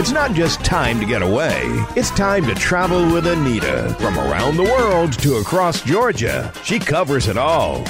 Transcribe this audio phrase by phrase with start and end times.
[0.00, 1.60] It's not just time to get away,
[1.94, 3.94] it's time to travel with Annita.
[4.00, 7.84] From around the world to across Georgia, she covers it all.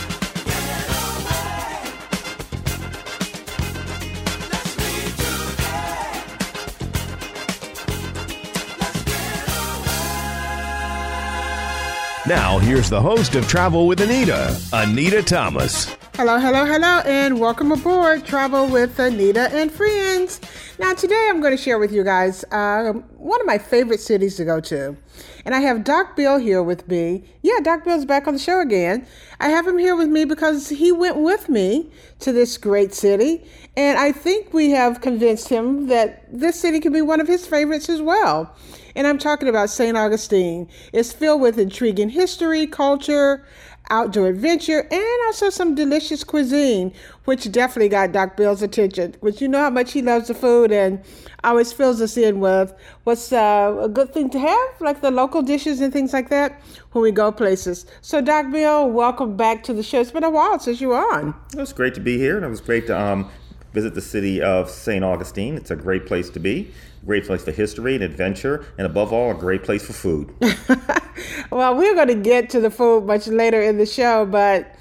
[12.26, 15.94] Now, here's the host of Travel with Annita, Annita Thomas.
[16.14, 20.40] Hello, hello, hello, and welcome aboard Travel with Annita and Friends.
[20.80, 24.36] Now, today I'm going to share with you guys uh, one of my favorite cities
[24.36, 24.96] to go to.
[25.44, 27.22] And I have Doc Bill here with me.
[27.42, 29.06] Yeah, Doc Bill's back on the show again.
[29.40, 31.90] I have him here with me because he went with me
[32.20, 33.44] to this great city.
[33.76, 37.46] And I think we have convinced him that this city can be one of his
[37.46, 38.56] favorites as well.
[38.96, 39.98] And I'm talking about St.
[39.98, 40.66] Augustine.
[40.94, 43.44] It's filled with intriguing history, culture,
[43.88, 46.92] outdoor adventure, and also some delicious cuisine,
[47.24, 49.14] which definitely got Doc Bill's attention.
[49.20, 51.02] Which you know how much he loves the food and
[51.42, 52.72] always fills us in with
[53.04, 56.60] what's uh, a good thing to have, like the local dishes and things like that
[56.92, 57.86] when we go places.
[58.00, 60.00] So, Doc Bill, welcome back to the show.
[60.00, 61.34] It's been a while since you were on.
[61.52, 63.30] It was great to be here, and it was great to um,
[63.72, 65.04] visit the city of St.
[65.04, 65.56] Augustine.
[65.56, 66.72] It's a great place to be,
[67.04, 70.34] great place for history and adventure, and above all, a great place for food.
[71.50, 74.74] well, we're going to get to the food much later in the show, but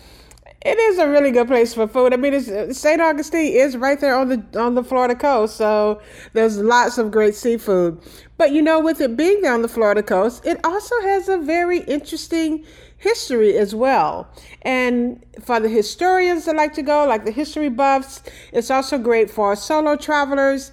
[0.62, 2.14] it is a really good place for food.
[2.14, 3.02] I mean, St.
[3.02, 6.02] Augustine is right there on the on the Florida coast, so
[6.34, 8.02] there's lots of great seafood.
[8.38, 11.80] But you know, with it being on the Florida coast, it also has a very
[11.82, 12.66] interesting
[13.00, 14.30] history as well.
[14.62, 18.22] And for the historians that like to go, like the history buffs,
[18.54, 20.72] it's also great for solo travelers,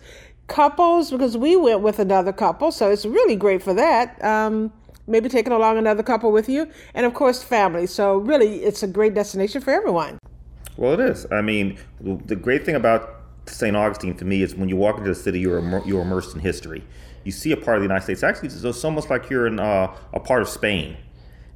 [0.49, 4.23] couples, because we went with another couple, so it's really great for that.
[4.23, 4.73] Um,
[5.07, 7.87] maybe taking along another couple with you, and of course, family.
[7.87, 10.19] So, really, it's a great destination for everyone.
[10.77, 11.27] Well, it is.
[11.31, 13.75] I mean, the great thing about St.
[13.77, 16.85] Augustine for me is when you walk into the city, you're you're immersed in history.
[17.25, 18.23] You see a part of the United States.
[18.23, 20.97] Actually, it's almost like you're in uh, a part of Spain.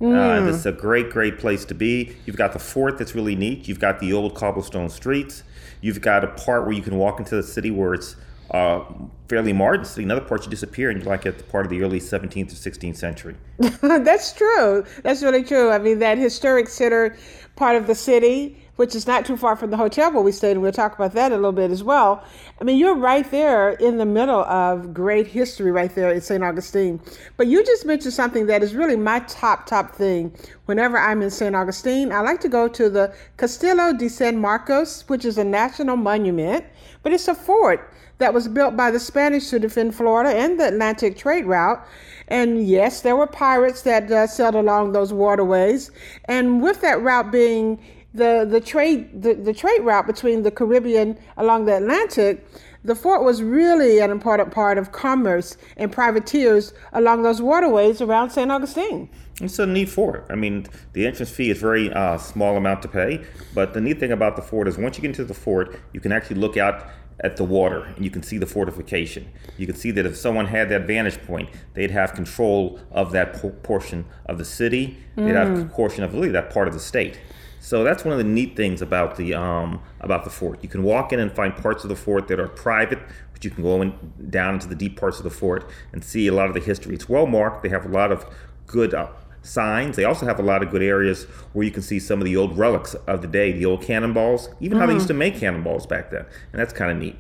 [0.01, 0.17] Mm.
[0.17, 2.17] Uh, this is a great, great place to be.
[2.25, 3.69] You've got the fort that's really neat.
[3.69, 5.43] You've got the old cobblestone streets.
[5.81, 8.17] You've got a part where you can walk into the city where it's
[8.51, 8.83] uh,
[9.29, 10.05] fairly modern city.
[10.05, 12.71] Another part you disappear and you're like at the part of the early 17th or
[12.71, 13.37] 16th century.
[13.59, 14.85] That's true.
[15.03, 15.71] That's really true.
[15.71, 17.17] I mean, that historic center
[17.57, 20.53] part of the city which is not too far from the hotel where we stayed,
[20.53, 22.25] and we'll talk about that a little bit as well.
[22.59, 26.43] I mean, you're right there in the middle of great history right there in St.
[26.43, 26.99] Augustine.
[27.37, 30.35] But you just mentioned something that is really my top, top thing.
[30.65, 31.55] Whenever I'm in St.
[31.55, 35.99] Augustine, I like to go to the Castillo de San Marcos, which is a national
[35.99, 36.65] monument,
[37.03, 40.69] but it's a fort that was built by the Spanish to defend Florida and the
[40.69, 41.87] Atlantic trade route.
[42.29, 45.91] And yes, there were pirates that uh, sailed along those waterways.
[46.27, 47.79] And with that route being
[48.15, 52.47] the, the trade the, the trade route between the Caribbean along the Atlantic,
[52.83, 58.31] the fort was really an important part of commerce and privateers along those waterways around
[58.31, 58.51] St.
[58.51, 59.09] Augustine.
[59.41, 60.27] It's a neat fort.
[60.31, 64.01] I mean, the entrance fee is very uh, small amount to pay, but the neat
[64.01, 66.57] thing about the fort is once you get into the fort, you can actually look
[66.57, 66.87] out
[67.23, 69.31] at the water and you can see the fortification.
[69.59, 73.35] You can see that if someone had that vantage point, they'd have control of that
[73.35, 74.99] po- portion of the city.
[75.17, 75.71] They'd have mm.
[75.71, 77.21] portion of really that part of the state.
[77.61, 80.63] So that's one of the neat things about the um, about the fort.
[80.63, 82.99] You can walk in and find parts of the fort that are private,
[83.33, 83.93] but you can go in,
[84.31, 86.95] down into the deep parts of the fort and see a lot of the history.
[86.95, 87.63] It's well marked.
[87.63, 88.25] They have a lot of
[88.67, 89.09] good uh,
[89.43, 89.97] signs.
[89.97, 92.35] They also have a lot of good areas where you can see some of the
[92.35, 95.19] old relics of the day, the old cannonballs, even mm how they used to mm-hmm.
[95.19, 97.17] make cannonballs back then, and that's kind of neat.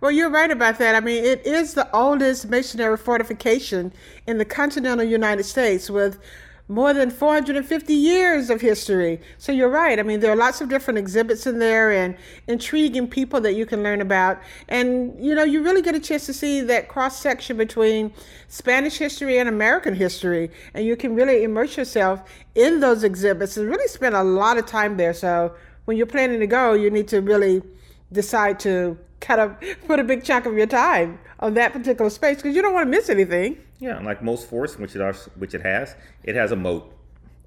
[0.00, 0.94] Well, you're right about that.
[0.94, 3.92] I mean, it is the oldest masonry fortification
[4.26, 6.20] in the continental United States with
[6.68, 9.20] more than 450 years of history.
[9.38, 9.98] So you're right.
[9.98, 12.16] I mean, there are lots of different exhibits in there and
[12.48, 14.38] intriguing people that you can learn about.
[14.68, 18.12] And, you know, you really get a chance to see that cross section between
[18.48, 20.50] Spanish history and American history.
[20.74, 22.22] And you can really immerse yourself
[22.56, 25.14] in those exhibits and really spend a lot of time there.
[25.14, 25.54] So
[25.84, 27.62] when you're planning to go, you need to really
[28.10, 32.38] decide to kind of put a big chunk of your time on that particular space
[32.38, 33.58] because you don't want to miss anything.
[33.78, 35.00] Yeah, like most forts, which it
[35.36, 35.94] which it has,
[36.24, 36.92] it has a moat.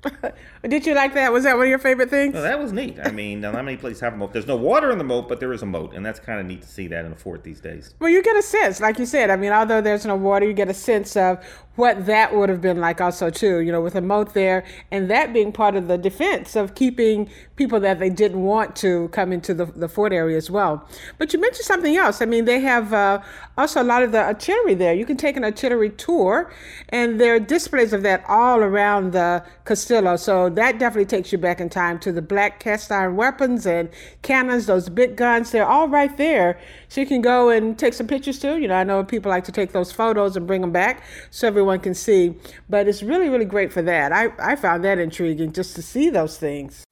[0.68, 1.32] Did you like that?
[1.32, 2.34] Was that one of your favorite things?
[2.34, 2.98] Well, that was neat.
[3.04, 4.34] I mean, not many places have a moat.
[4.34, 6.46] There's no water in the moat, but there is a moat, and that's kind of
[6.46, 7.94] neat to see that in a fort these days.
[8.00, 9.30] Well, you get a sense, like you said.
[9.30, 11.44] I mean, although there's no water, you get a sense of
[11.76, 13.60] what that would have been like, also too.
[13.60, 17.30] You know, with a moat there, and that being part of the defense of keeping
[17.56, 20.88] people that they didn't want to come into the, the fort area as well.
[21.18, 22.22] But you mentioned something else.
[22.22, 23.22] I mean, they have uh,
[23.58, 24.94] also a lot of the artillery there.
[24.94, 26.52] You can take an artillery tour,
[26.90, 29.44] and there are displays of that all around the.
[29.66, 30.16] Cast- Castillo.
[30.18, 33.90] So that definitely takes you back in time to the black cast iron weapons and
[34.22, 35.50] cannons, those big guns.
[35.50, 36.60] They're all right there.
[36.90, 38.60] So you can go and take some pictures too.
[38.60, 41.48] You know, I know people like to take those photos and bring them back so
[41.48, 42.36] everyone can see.
[42.70, 44.12] But it's really, really great for that.
[44.12, 46.84] I, I found that intriguing just to see those things.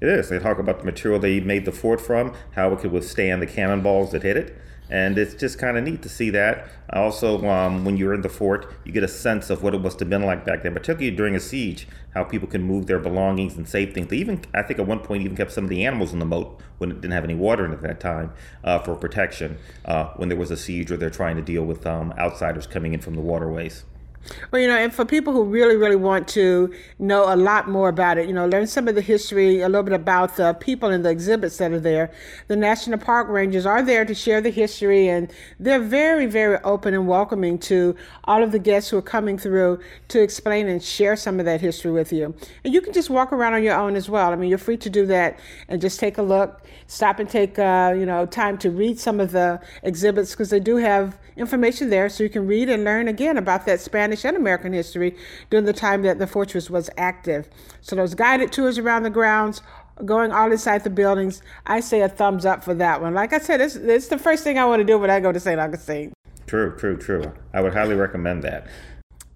[0.00, 0.30] It is.
[0.30, 3.46] They talk about the material they made the fort from, how it could withstand the
[3.46, 4.56] cannonballs that hit it
[4.90, 6.68] and it's just kind of neat to see that.
[6.90, 9.98] Also, um, when you're in the fort, you get a sense of what it must
[10.00, 13.56] have been like back then, particularly during a siege, how people can move their belongings
[13.56, 14.08] and save things.
[14.08, 16.24] They even, I think, at one point, even kept some of the animals in the
[16.24, 19.58] moat when it didn't have any water in it at that time uh, for protection
[19.84, 22.94] uh, when there was a siege or they're trying to deal with um, outsiders coming
[22.94, 23.84] in from the waterways.
[24.50, 27.88] Well, you know, and for people who really, really want to know a lot more
[27.88, 30.90] about it, you know, learn some of the history, a little bit about the people
[30.90, 32.10] and the exhibits that are there,
[32.48, 36.94] the National Park Rangers are there to share the history, and they're very, very open
[36.94, 37.94] and welcoming to
[38.24, 41.60] all of the guests who are coming through to explain and share some of that
[41.60, 42.34] history with you.
[42.64, 44.32] And you can just walk around on your own as well.
[44.32, 45.38] I mean, you're free to do that
[45.68, 49.20] and just take a look, stop and take, uh, you know, time to read some
[49.20, 53.08] of the exhibits because they do have information there so you can read and learn
[53.08, 55.16] again about that Spanish and American history
[55.50, 57.48] during the time that the fortress was active.
[57.80, 59.62] So those guided tours around the grounds,
[60.04, 63.14] going all inside the buildings, I say a thumbs up for that one.
[63.14, 65.32] Like I said, it's, it's the first thing I want to do when I go
[65.32, 65.60] to St.
[65.60, 66.12] Augustine.
[66.46, 67.32] True, true, true.
[67.52, 68.68] I would highly recommend that.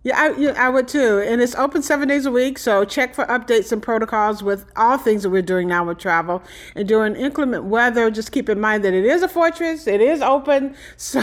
[0.03, 1.19] Yeah, I, yeah, I would too.
[1.19, 2.57] And it's open seven days a week.
[2.57, 6.43] So check for updates and protocols with all things that we're doing now with travel.
[6.75, 10.23] And during inclement weather, just keep in mind that it is a fortress, it is
[10.23, 10.75] open.
[10.97, 11.21] So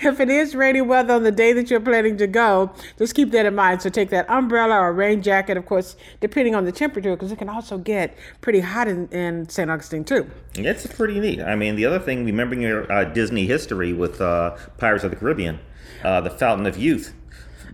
[0.00, 3.30] if it is rainy weather on the day that you're planning to go, just keep
[3.32, 3.82] that in mind.
[3.82, 7.36] So take that umbrella or rain jacket, of course, depending on the temperature, because it
[7.36, 9.70] can also get pretty hot in, in St.
[9.70, 10.30] Augustine too.
[10.54, 11.40] It's pretty neat.
[11.42, 15.16] I mean, the other thing, remembering your uh, Disney history with uh, Pirates of the
[15.16, 15.60] Caribbean,
[16.02, 17.12] uh, the Fountain of Youth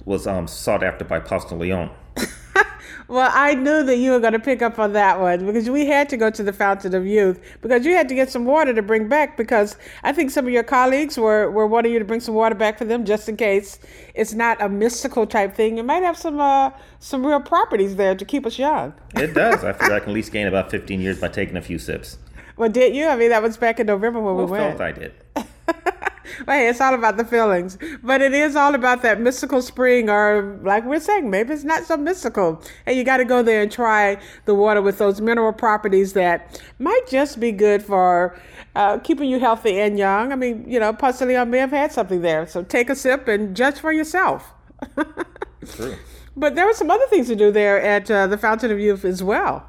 [0.08, 1.90] was um, sought after by de Leon.
[3.08, 5.84] well, I knew that you were going to pick up on that one because we
[5.84, 8.72] had to go to the Fountain of Youth because you had to get some water
[8.72, 12.06] to bring back because I think some of your colleagues were, were wanting you to
[12.06, 13.78] bring some water back for them just in case
[14.14, 15.76] it's not a mystical type thing.
[15.76, 16.70] It might have some uh,
[17.00, 18.94] some real properties there to keep us young.
[19.14, 19.62] it does.
[19.62, 22.16] I feel I can at least gain about 15 years by taking a few sips.
[22.56, 23.06] Well, did you?
[23.06, 24.78] I mean, that was back in November when well, we went.
[24.78, 25.12] felt I did.
[26.46, 30.08] well, hey, it's all about the feelings, but it is all about that mystical spring,
[30.08, 32.62] or like we're saying, maybe it's not so mystical.
[32.86, 36.60] And you got to go there and try the water with those mineral properties that
[36.78, 38.38] might just be good for
[38.74, 40.32] uh, keeping you healthy and young.
[40.32, 42.94] I mean, you know, Ponce de Leon may have had something there, so take a
[42.94, 44.52] sip and judge for yourself.
[45.66, 45.96] True.
[46.36, 49.04] But there were some other things to do there at uh, the Fountain of Youth
[49.04, 49.68] as well.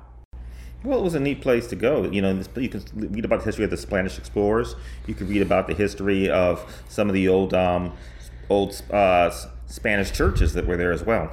[0.84, 2.10] Well, it was a neat place to go.
[2.10, 4.76] You know, you can read about the history of the Spanish explorers.
[5.08, 7.94] You can read about the history of some of the old, um,
[8.50, 9.30] old uh,
[9.68, 11.32] Spanish churches that were there as well.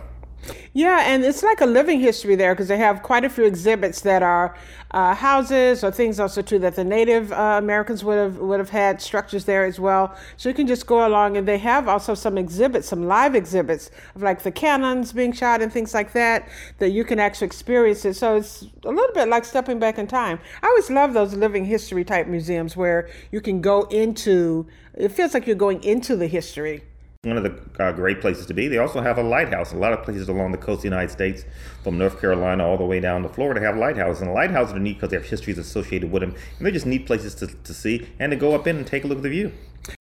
[0.72, 4.02] Yeah, and it's like a living history there because they have quite a few exhibits
[4.02, 4.54] that are
[4.90, 8.70] uh, houses or things also too that the Native uh, Americans would have would have
[8.70, 10.14] had structures there as well.
[10.36, 13.90] So you can just go along, and they have also some exhibits, some live exhibits
[14.14, 16.48] of like the cannons being shot and things like that
[16.78, 18.14] that you can actually experience it.
[18.14, 20.38] So it's a little bit like stepping back in time.
[20.62, 24.66] I always love those living history type museums where you can go into.
[24.94, 26.82] It feels like you're going into the history
[27.26, 28.68] one of the uh, great places to be.
[28.68, 29.72] They also have a lighthouse.
[29.72, 31.44] A lot of places along the coast of the United States,
[31.82, 34.22] from North Carolina all the way down to Florida, have lighthouses.
[34.22, 36.30] And lighthouses are neat because they have histories associated with them.
[36.30, 39.04] And they're just neat places to, to see and to go up in and take
[39.04, 39.52] a look at the view.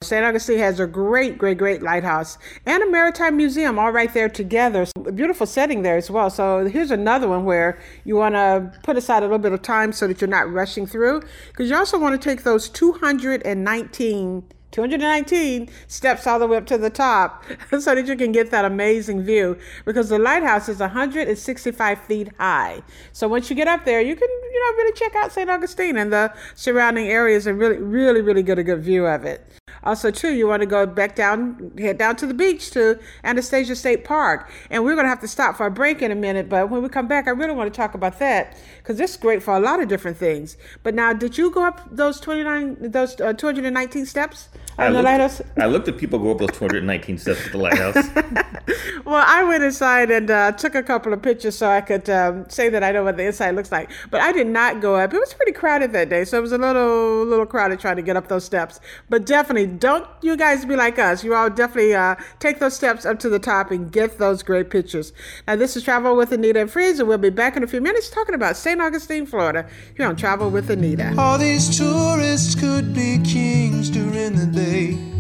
[0.02, 0.26] St.
[0.26, 4.88] Augustine has a great, great, great lighthouse and a maritime museum all right there together.
[5.06, 6.30] A beautiful setting there as well.
[6.30, 9.92] So here's another one where you want to put aside a little bit of time
[9.92, 14.44] so that you're not rushing through because you also want to take those 219
[14.76, 17.46] 219 steps all the way up to the top
[17.80, 22.84] so that you can get that amazing view because the lighthouse is 165 feet high.
[23.14, 25.50] So once you get up there, you can, you know, really check out St.
[25.50, 29.50] Augustine and the surrounding areas and really, really, really get a good view of it.
[29.86, 33.76] Also, too, you want to go back down, head down to the beach to Anastasia
[33.76, 34.50] State Park.
[34.70, 36.50] And we're going to have to stop for a break in a minute.
[36.50, 39.44] But when we come back, I really want to talk about that because it's great
[39.44, 40.58] for a lot of different things.
[40.84, 44.50] But now, did you go up those 29, those uh, 219 steps?
[44.78, 45.42] I looked, lighthouse?
[45.58, 47.96] I looked at people go up those 219 steps at the lighthouse.
[49.06, 52.50] well, I went inside and uh, took a couple of pictures so I could um,
[52.50, 53.90] say that I know what the inside looks like.
[54.12, 55.14] But I did not go up.
[55.14, 58.02] It was pretty crowded that day, so it was a little little crowded trying to
[58.02, 58.82] get up those steps.
[59.10, 61.24] But definitely, don't you guys be like us.
[61.24, 64.70] You all definitely uh, take those steps up to the top and get those great
[64.70, 65.14] pictures.
[65.48, 67.82] Now, this is Travel with Annita and Friends, and we'll be back in a few
[67.82, 68.82] minutes talking about St.
[68.82, 71.18] Augustine, Florida, here on Travel with Annita.
[71.18, 75.16] All these tourists could be kings during the day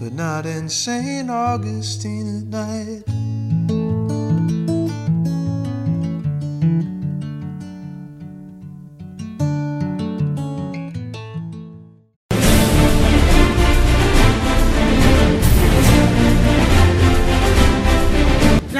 [0.00, 1.30] but not in St.
[1.30, 3.59] Augustine at night.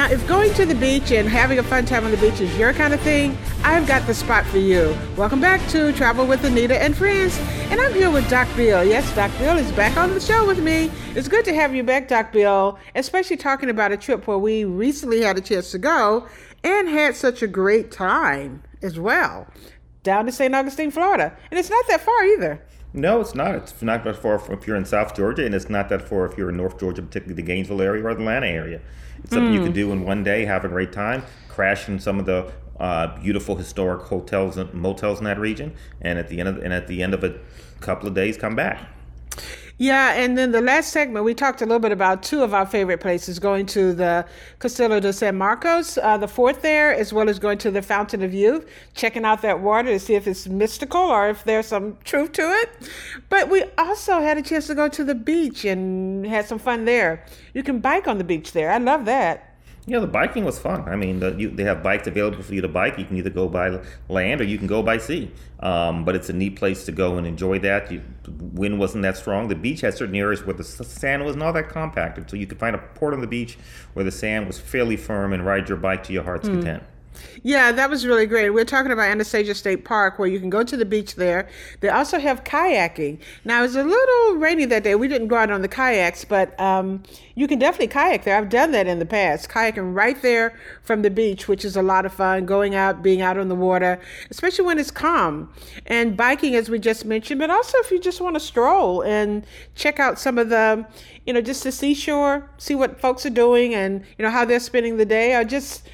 [0.01, 2.99] To the beach and having a fun time on the beach is your kind of
[3.01, 4.95] thing, I've got the spot for you.
[5.15, 7.37] Welcome back to Travel with Annita and Friends.
[7.69, 8.83] And I'm here with Doc Bill.
[8.83, 10.91] Yes, Doc Bill is back on the show with me.
[11.15, 14.65] It's good to have you back, Doc Bill, especially talking about a trip where we
[14.65, 16.27] recently had a chance to go
[16.63, 19.47] and had such a great time as well
[20.03, 20.53] down to St.
[20.53, 21.35] Augustine, Florida.
[21.49, 22.61] And it's not that far either.
[22.93, 23.55] No, it's not.
[23.55, 26.37] It's not that far if you're in South Georgia, and it's not that far if
[26.37, 28.81] you're in North Georgia, particularly the Gainesville area or Atlanta area.
[29.23, 32.19] It's something you can do in one day, have a great time, crash in some
[32.19, 36.49] of the uh, beautiful historic hotels and motels in that region, and at the end
[36.49, 37.39] of and at the end of a
[37.79, 38.89] couple of days, come back.
[39.77, 42.65] Yeah, and then the last segment, we talked a little bit about two of our
[42.65, 44.25] favorite places going to the
[44.59, 48.21] Castillo de San Marcos, uh, the fort there, as well as going to the Fountain
[48.21, 51.97] of Youth, checking out that water to see if it's mystical or if there's some
[52.03, 52.89] truth to it.
[53.29, 56.85] But we also had a chance to go to the beach and had some fun
[56.85, 57.25] there.
[57.53, 58.71] You can bike on the beach there.
[58.71, 59.50] I love that.
[59.87, 60.87] Yeah, the biking was fun.
[60.87, 62.99] I mean, the, you, they have bikes available for you to bike.
[62.99, 65.31] You can either go by land or you can go by sea.
[65.59, 67.91] Um, but it's a neat place to go and enjoy that.
[67.91, 68.01] You,
[68.53, 69.47] wind wasn't that strong.
[69.47, 72.59] The beach had certain areas where the sand was not that compacted, so you could
[72.59, 73.57] find a port on the beach
[73.93, 76.55] where the sand was fairly firm and ride your bike to your heart's Hmm.
[76.55, 76.83] content.
[77.43, 78.49] Yeah, that was really great.
[78.51, 81.49] We're talking about Anastasia State Park where you can go to the beach there.
[81.79, 83.19] They also have kayaking.
[83.45, 84.95] Now, it was a little rainy that day.
[84.95, 87.03] We didn't go out on the kayaks, but um,
[87.35, 88.37] you can definitely kayak there.
[88.37, 91.81] I've done that in the past, kayaking right there from the beach, which is a
[91.81, 93.99] lot of fun, going out, being out on the water,
[94.29, 95.51] especially when it's calm.
[95.87, 99.45] And biking, as we just mentioned, but also if you just want to stroll and
[99.75, 100.85] check out some of the,
[101.25, 104.59] you know, just the seashore, see what folks are doing and, you know, how they're
[104.59, 105.87] spending the day, or just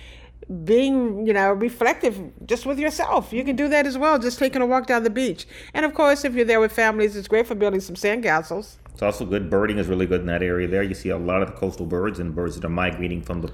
[0.63, 4.61] being you know reflective just with yourself you can do that as well just taking
[4.61, 7.45] a walk down the beach and of course if you're there with families it's great
[7.45, 9.49] for building some sandcastles It's also good.
[9.49, 10.81] Birding is really good in that area there.
[10.81, 13.51] You see a lot of the coastal birds and birds that are migrating from the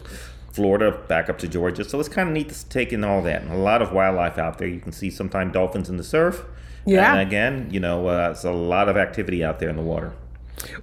[0.53, 1.83] Florida back up to Georgia.
[1.83, 3.41] So it's kind of neat to take in all that.
[3.41, 4.69] And a lot of wildlife out there.
[4.69, 6.45] You can see sometimes dolphins in the surf.
[6.85, 7.11] Yeah.
[7.11, 10.13] And again, you know, uh, it's a lot of activity out there in the water.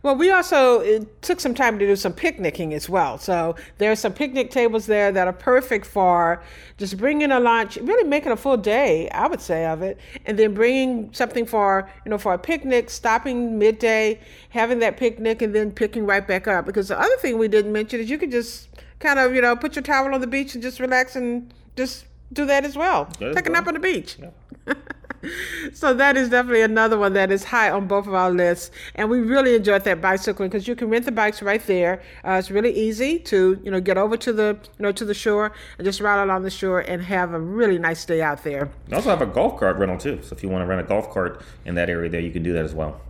[0.02, 3.18] Well we also took some time to do some picnicking as well.
[3.18, 6.42] So there are some picnic tables there that are perfect for
[6.76, 9.98] just bringing a lunch really making a full day i would say of it.
[10.26, 15.42] And then bringing something for you know for a picnic stopping midday having that picnic
[15.42, 16.66] and then picking right back up.
[16.66, 19.56] Because the other thing we didn't mention is you could just kind of you know
[19.56, 23.06] put your towel on the beach and just relax and just do that as well
[23.20, 24.16] take a nap on the beach
[25.72, 29.10] so that is definitely another one that is high on both of our lists, and
[29.10, 32.02] we really enjoyed that bicycling because you can rent the bikes right there.
[32.24, 35.14] Uh, it's really easy to you know get over to the you know to the
[35.14, 38.70] shore and just ride along the shore and have a really nice day out there.
[38.88, 40.20] You also have a golf cart rental too.
[40.22, 42.42] So if you want to rent a golf cart in that area there, you can
[42.42, 43.00] do that as well.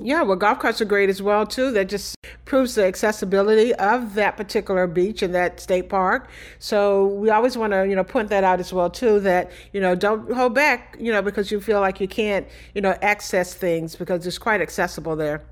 [0.00, 1.72] Yeah, well, golf carts are great as well too.
[1.72, 6.28] That just proves the accessibility of that particular beach and that state park.
[6.58, 9.20] So we always want to, you know, point that out as well too.
[9.20, 12.80] That you know, don't hold back, you know, because you feel like you can't, you
[12.80, 15.42] know, access things because it's quite accessible there.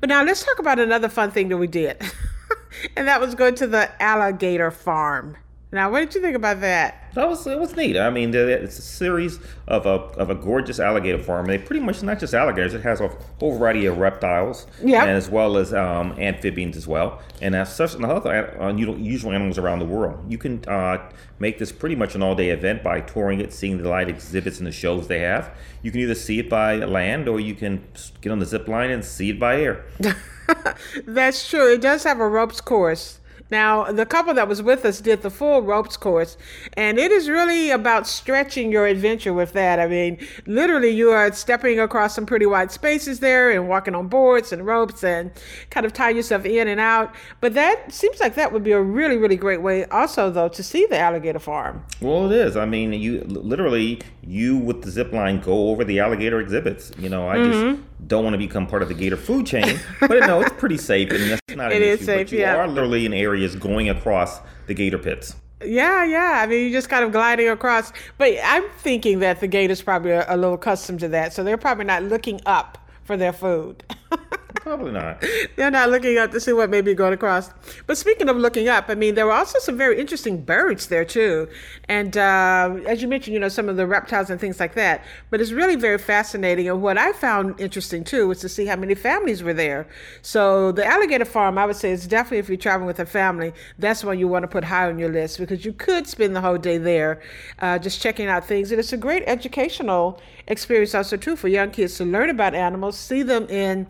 [0.00, 2.00] But now let's talk about another fun thing that we did,
[2.96, 5.36] and that was go to the alligator farm.
[5.72, 7.10] Now, what did you think about that?
[7.14, 7.96] That was it was neat.
[7.98, 11.46] I mean, it's a series of a of a gorgeous alligator farm.
[11.46, 12.72] They pretty much not just alligators.
[12.72, 13.08] It has a
[13.40, 15.04] whole variety of reptiles, Yeah.
[15.06, 18.30] as well as um, amphibians as well, and has such and other
[18.60, 20.24] unusual animals around the world.
[20.30, 20.98] You can uh,
[21.40, 24.58] make this pretty much an all day event by touring it, seeing the light exhibits
[24.58, 25.50] and the shows they have.
[25.82, 27.82] You can either see it by land or you can
[28.20, 29.84] get on the zip line and see it by air.
[31.06, 31.72] That's true.
[31.72, 33.18] It does have a ropes course.
[33.50, 36.36] Now, the couple that was with us did the full ropes course,
[36.76, 39.78] and it is really about stretching your adventure with that.
[39.78, 44.08] I mean, literally, you are stepping across some pretty wide spaces there and walking on
[44.08, 45.30] boards and ropes and
[45.70, 47.14] kind of tie yourself in and out.
[47.40, 50.62] But that seems like that would be a really, really great way, also, though, to
[50.62, 51.84] see the alligator farm.
[52.00, 52.56] Well, it is.
[52.56, 56.90] I mean, you literally you with the zip line go over the alligator exhibits.
[56.98, 57.72] You know, I Mm-hmm.
[57.74, 60.76] just don't want to become part of the gator food chain, but no, it's pretty
[60.76, 62.04] safe and that's not an It is issue.
[62.06, 62.56] safe, but you yeah.
[62.56, 65.34] are literally in areas going across the gator pits.
[65.64, 66.42] Yeah, yeah.
[66.42, 67.90] I mean, you're just kind of gliding across.
[68.18, 71.56] But I'm thinking that the gators probably are a little accustomed to that, so they're
[71.56, 73.82] probably not looking up for their food.
[74.62, 75.24] Probably not.
[75.56, 77.50] They're not looking up to see what may be going across.
[77.86, 81.04] But speaking of looking up, I mean, there were also some very interesting birds there
[81.04, 81.48] too.
[81.88, 85.04] And uh, as you mentioned, you know, some of the reptiles and things like that.
[85.30, 86.68] But it's really very fascinating.
[86.68, 89.86] And what I found interesting too was to see how many families were there.
[90.22, 93.52] So the alligator farm, I would say, is definitely if you're traveling with a family,
[93.78, 96.40] that's one you want to put high on your list because you could spend the
[96.40, 97.20] whole day there
[97.60, 98.70] uh, just checking out things.
[98.70, 102.98] And it's a great educational experience also too for young kids to learn about animals,
[102.98, 103.86] see them in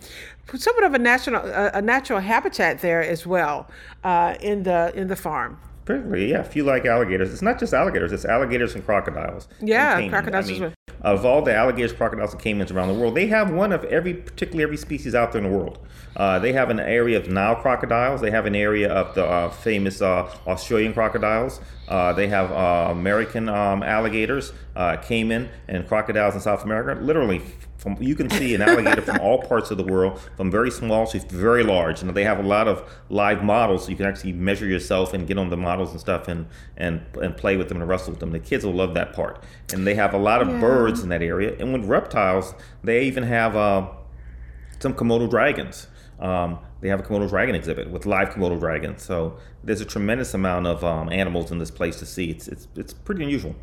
[0.55, 3.69] somewhat of a national a, a natural habitat there as well
[4.05, 5.59] uh, in the in the farm.
[5.85, 9.47] Particularly, yeah, if you like alligators, it's not just alligators; it's alligators and crocodiles.
[9.61, 10.11] Yeah, caimans.
[10.11, 10.73] crocodiles I mean, well.
[11.03, 14.15] of all the alligators, crocodiles, and caimans around the world, they have one of every,
[14.15, 15.79] particularly every species out there in the world.
[16.17, 18.21] Uh, they have an area of Nile crocodiles.
[18.21, 21.61] They have an area of the uh, famous uh, Australian crocodiles.
[21.87, 27.01] Uh, they have uh, American um, alligators, uh, caiman, and crocodiles in South America.
[27.01, 27.43] Literally,
[27.95, 31.07] from, you can see an alligator from all parts of the world, from very small
[31.07, 32.03] to very large.
[32.03, 35.27] And they have a lot of live models, so you can actually measure yourself and
[35.27, 38.21] get on the models and stuff, and and and play with them and wrestle with
[38.21, 38.33] them.
[38.33, 39.43] The kids will love that part.
[39.73, 41.57] And they have a lot of birds in that area.
[41.59, 43.57] And with reptiles, they even have.
[43.57, 43.89] Uh,
[44.79, 45.89] some Komodo dragons.
[46.19, 49.03] Um, they have a Komodo dragon exhibit with live Komodo dragons.
[49.03, 52.31] So there's a tremendous amount of um, animals in this place to see.
[52.31, 53.55] It's it's it's pretty unusual.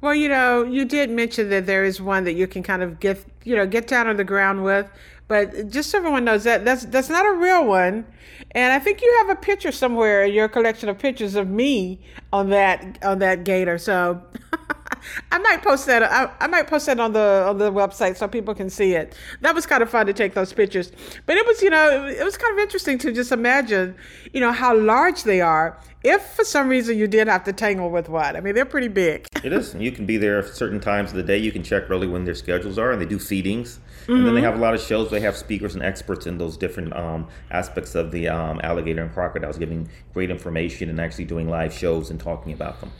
[0.00, 3.00] Well, you know, you did mention that there is one that you can kind of
[3.00, 4.90] get, you know, get down on the ground with,
[5.28, 8.04] but just so everyone knows that that's that's not a real one.
[8.50, 12.00] And I think you have a picture somewhere in your collection of pictures of me
[12.32, 13.78] on that on that gator.
[13.78, 14.22] So
[15.32, 16.02] I might post that.
[16.02, 19.16] I, I might post that on the on the website so people can see it.
[19.40, 20.92] That was kind of fun to take those pictures.
[21.26, 23.94] But it was, you know, it, it was kind of interesting to just imagine,
[24.32, 25.78] you know, how large they are.
[26.04, 28.88] If for some reason you did have to tangle with one, I mean, they're pretty
[28.88, 29.26] big.
[29.44, 29.74] It is.
[29.74, 31.38] You can be there at certain times of the day.
[31.38, 33.78] You can check really when their schedules are, and they do feedings.
[34.08, 35.10] And then they have a lot of shows.
[35.10, 39.12] They have speakers and experts in those different um, aspects of the um, alligator and
[39.12, 42.90] crocodiles, giving great information and actually doing live shows and talking about them.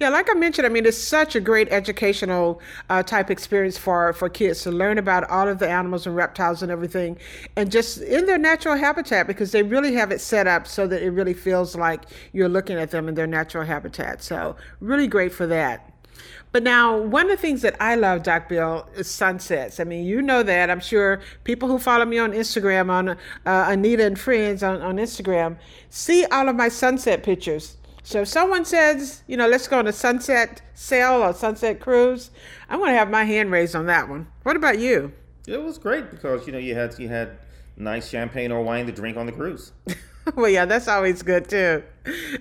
[0.00, 4.12] Yeah, like I mentioned, I mean, it's such a great educational uh, type experience for,
[4.12, 7.18] for kids to learn about all of the animals and reptiles and everything,
[7.56, 11.02] and just in their natural habitat because they really have it set up so that
[11.02, 14.22] it really feels like you're looking at them in their natural habitat.
[14.22, 15.92] So, really great for that.
[16.52, 19.78] But now, one of the things that I love, Doc Bill, is sunsets.
[19.78, 20.70] I mean, you know that.
[20.70, 24.96] I'm sure people who follow me on Instagram, on uh, Annita and Friends on, on
[24.96, 25.58] Instagram,
[25.90, 27.76] see all of my sunset pictures.
[28.02, 32.30] So if someone says, you know, let's go on a sunset sail or sunset cruise,
[32.70, 34.28] I'm going to have my hand raised on that one.
[34.44, 35.12] What about you?
[35.46, 37.38] It was great because you know you had you had
[37.76, 39.72] nice champagne or wine to drink on the cruise.
[40.34, 41.82] well, yeah, that's always good too.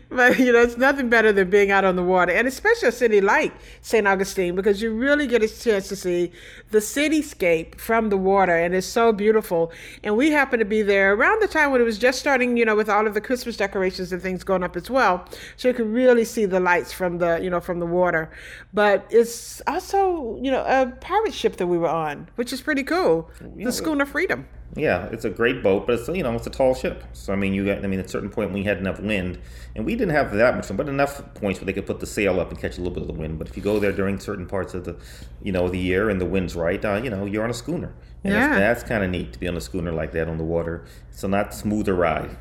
[0.10, 2.91] But you know, it's nothing better than being out on the water, and especially a
[2.91, 4.08] city like St.
[4.08, 6.32] Augustine, because you really get a chance to see
[6.71, 9.71] the cityscape from the water, and it's so beautiful.
[10.04, 12.65] And we happened to be there around the time when it was just starting, you
[12.65, 15.26] know, with all of the Christmas decorations and things going up as well,
[15.58, 18.32] so you could really see the lights from the, you know, from the water.
[18.74, 22.84] But it's also, you know, a pirate ship that we were on, which is pretty
[22.84, 24.48] cool, the Schooner Freedom.
[24.75, 27.04] Yeah, it's a great boat, but it's you know it's a tall ship.
[27.13, 29.39] So I mean, you got I mean at a certain point we had enough wind,
[29.75, 32.39] and we didn't have that much, but enough points where they could put the sail
[32.39, 33.38] up and catch a little bit of the wind.
[33.38, 34.97] But if you go there during certain parts of the,
[35.41, 37.93] you know, the year and the wind's right, uh, you know, you're on a schooner.
[38.23, 38.47] And Yeah.
[38.47, 40.84] that's, that's kind of neat to be on a schooner like that on the water.
[41.12, 42.36] So not smoother ride.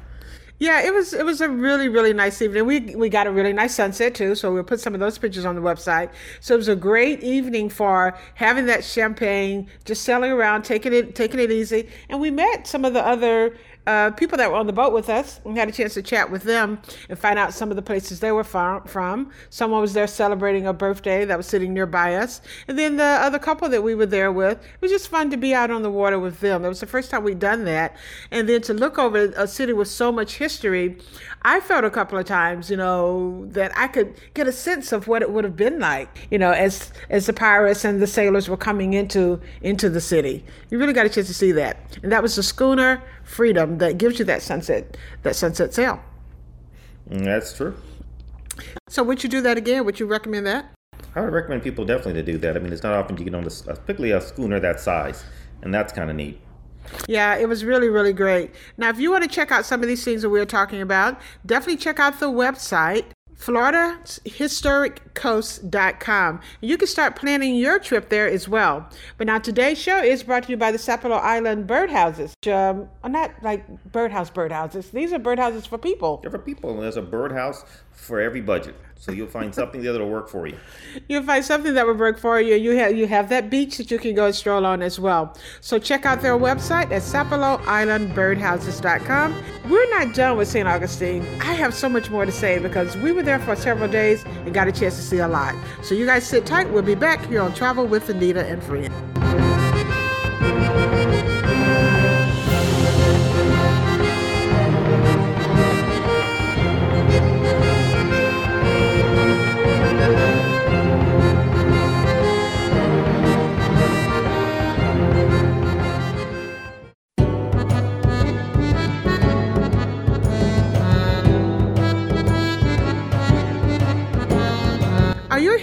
[0.64, 2.64] Yeah, it was it was a really really nice evening.
[2.64, 5.44] We we got a really nice sunset too, so we'll put some of those pictures
[5.44, 6.09] on the website.
[6.40, 11.14] So it was a great evening for having that champagne, just sailing around, taking it
[11.14, 13.55] taking it easy, and we met some of the other
[13.87, 15.40] uh, people that were on the boat with us.
[15.44, 18.20] We had a chance to chat with them and find out some of the places
[18.20, 19.31] they were from.
[19.51, 23.38] Someone was there celebrating a birthday that was sitting nearby us, and then the other
[23.38, 24.59] couple that we were there with.
[24.59, 26.64] It was just fun to be out on the water with them.
[26.64, 27.97] It was the first time we'd done that,
[28.31, 30.99] and then to look over a city with so much history.
[31.42, 35.09] I felt a couple of times, you know, that I could get a sense of
[35.09, 38.49] what it would have been like, you know, as as the pirates and the sailors
[38.49, 40.44] were coming into into the city.
[40.70, 43.98] You really got a chance to see that, and that was the schooner Freedom that
[43.98, 46.00] gives you that sunset that sunset sail.
[47.06, 47.74] That's true.
[48.88, 49.84] So would you do that again?
[49.84, 50.72] Would you recommend that?
[51.14, 52.56] I would recommend people definitely to do that.
[52.56, 55.24] I mean, it's not often you get on this, particularly a schooner that size,
[55.62, 56.40] and that's kind of neat.
[57.08, 58.50] Yeah, it was really, really great.
[58.76, 60.80] Now, if you want to check out some of these things that we are talking
[60.82, 63.06] about, definitely check out the website,
[63.44, 66.40] FloridaHistoricCoast.com.
[66.61, 68.88] You can start planning your trip there as well.
[69.18, 72.33] But now, today's show is brought to you by the Sapelo Island Birdhouses.
[72.46, 76.20] Um, are not like birdhouse birdhouses, these are birdhouses for people.
[76.22, 78.76] There for people, and there's a birdhouse for every budget.
[78.96, 80.57] So you'll find something there that'll work for you.
[81.09, 82.54] You'll find something that will work for you.
[82.54, 85.37] You have you have that beach that you can go and stroll on as well.
[85.61, 89.42] So check out their website at SapeloIslandBirdhouses.com.
[89.68, 90.66] We're not done with St.
[90.66, 91.22] Augustine.
[91.40, 94.54] I have so much more to say because we were there for several days and
[94.54, 95.54] got a chance to see a lot.
[95.83, 96.70] So you guys sit tight.
[96.70, 98.92] We'll be back here on Travel with Annita and Friend.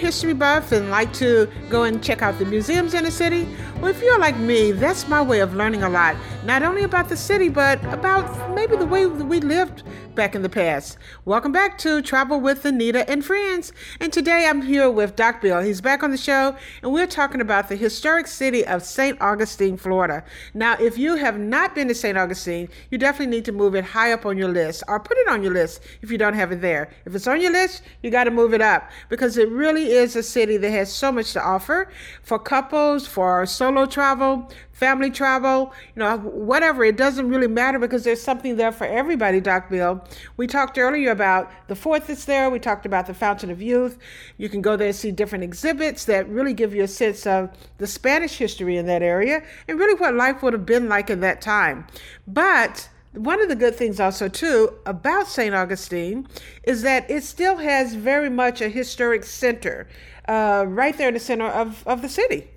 [0.01, 3.47] History buff and like to go and check out the museums in the city?
[3.81, 6.15] Well, if you're like me, that's my way of learning a lot,
[6.45, 9.81] not only about the city, but about maybe the way we lived
[10.13, 10.97] back in the past.
[11.25, 13.71] Welcome back to Travel with Annita and Friends.
[13.99, 15.61] And today I'm here with Doc Bill.
[15.61, 19.19] He's back on the show, and we're talking about the historic city of St.
[19.21, 20.23] Augustine, Florida.
[20.53, 22.17] Now, if you have not been to St.
[22.17, 25.27] Augustine, you definitely need to move it high up on your list or put it
[25.27, 26.91] on your list if you don't have it there.
[27.05, 30.15] If it's on your list, you got to move it up because it really is
[30.15, 31.89] a city that has so much to offer
[32.21, 36.83] for couples, for solo travel, family travel, you know, whatever.
[36.83, 40.03] It doesn't really matter because there's something there for everybody, Doc Bill.
[40.35, 42.49] We talked earlier about the fourth that's there.
[42.49, 43.97] We talked about the Fountain of Youth.
[44.37, 47.49] You can go there and see different exhibits that really give you a sense of
[47.77, 51.21] the Spanish history in that area and really what life would have been like in
[51.21, 51.87] that time.
[52.27, 55.55] But one of the good things also too about St.
[55.55, 56.27] Augustine
[56.63, 59.87] is that it still has very much a historic center
[60.27, 62.49] uh, right there in the center of, of the city.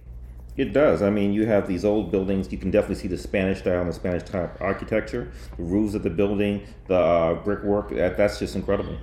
[0.57, 1.03] It does.
[1.03, 2.53] I mean, you have these old buildings.
[2.53, 6.05] You can definitely see the Spanish style and the Spanish type architecture, the roofs of
[6.05, 7.91] the building, the uh, brickwork.
[7.91, 8.97] That, that's just incredible.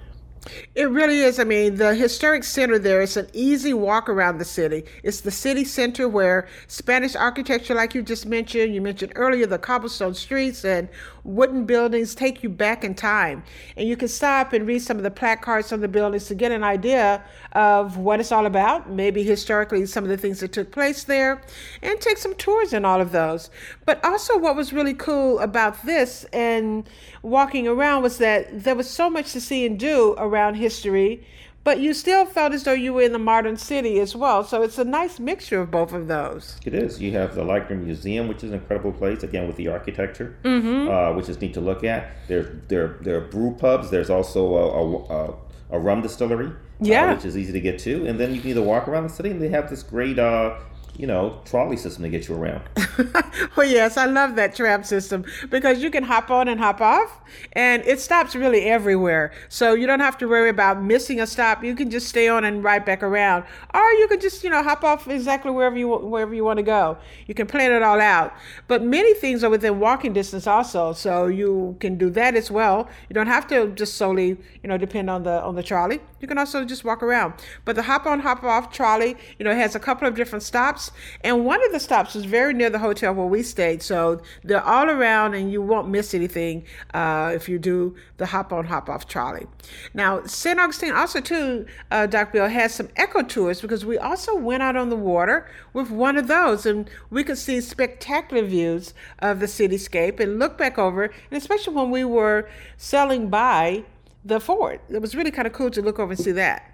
[0.73, 1.39] It really is.
[1.39, 4.85] I mean, the historic center there is an easy walk around the city.
[5.03, 9.59] It's the city center where Spanish architecture, like you just mentioned, you mentioned earlier, the
[9.59, 10.89] cobblestone streets and
[11.23, 13.43] wooden buildings take you back in time.
[13.77, 16.51] And you can stop and read some of the placards on the buildings to get
[16.51, 20.71] an idea of what it's all about, maybe historically some of the things that took
[20.71, 21.41] place there,
[21.81, 23.49] and take some tours in all of those.
[23.85, 26.87] But also, what was really cool about this and
[27.21, 31.25] walking around was that there was so much to see and do around history
[31.63, 34.43] but you still felt as though you were in the modern city as well.
[34.43, 36.57] So it's a nice mixture of both of those.
[36.65, 37.01] It is.
[37.01, 40.89] You have the Lightner Museum, which is an incredible place, again with the architecture, mm-hmm.
[40.89, 42.11] uh, which is neat to look at.
[42.27, 43.89] There, there, there are brew pubs.
[43.89, 47.79] There's also a, a, a rum distillery, uh, yeah, uh, which is easy to get
[47.79, 48.07] to.
[48.07, 50.55] And then you can either walk around the city, and they have this great uh,
[50.97, 52.63] you know, trolley system to get you around.
[53.55, 57.19] well, yes, I love that tram system because you can hop on and hop off,
[57.53, 59.31] and it stops really everywhere.
[59.49, 61.63] So you don't have to worry about missing a stop.
[61.63, 64.61] You can just stay on and ride back around, or you can just, you know,
[64.61, 66.97] hop off exactly wherever you wherever you want to go.
[67.25, 68.33] You can plan it all out.
[68.67, 72.89] But many things are within walking distance also, so you can do that as well.
[73.09, 76.01] You don't have to just solely, you know, depend on the on the trolley.
[76.19, 77.33] You can also just walk around.
[77.65, 80.80] But the hop on hop off trolley, you know, has a couple of different stops
[80.81, 80.97] stops.
[81.23, 83.81] And one of the stops was very near the hotel where we stayed.
[83.81, 88.51] So they're all around and you won't miss anything uh, if you do the hop
[88.53, 89.47] on, hop off trolley.
[89.93, 90.59] Now, St.
[90.59, 94.75] Augustine also, too, uh, Doc Bill, has some eco tours because we also went out
[94.75, 99.45] on the water with one of those and we could see spectacular views of the
[99.45, 103.83] cityscape and look back over, and especially when we were sailing by
[104.23, 104.81] the fort.
[104.89, 106.70] It was really kind of cool to look over and see that.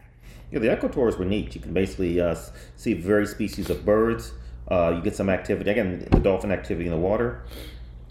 [0.52, 1.56] Yeah, the eco tours were neat.
[1.56, 2.36] You can basically uh,
[2.76, 4.32] see various species of birds.
[4.70, 7.44] Uh, you get some activity, again, the dolphin activity in the water.